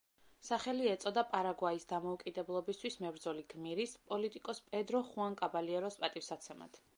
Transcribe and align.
სახელი 0.45 0.87
ეწოდა 0.91 1.23
პარაგვაის 1.33 1.85
დამოუკიდებლობისათვის 1.91 2.97
მებრძოლი 3.03 3.45
გმირის, 3.53 3.95
პოლიტიკოს 4.13 4.63
პედრო 4.73 5.03
ხუან 5.11 5.39
კაბალიეროს 5.43 6.01
პატივსაცემად. 6.07 6.83